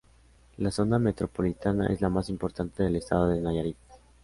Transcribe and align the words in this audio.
La 0.57 0.71
Zona 0.71 0.97
Metropolitana 0.97 1.85
es 1.93 2.01
la 2.01 2.09
más 2.09 2.27
importante 2.29 2.81
del 2.81 2.95
estado 2.95 3.27
de 3.27 3.39
Nayarit. 3.39 3.77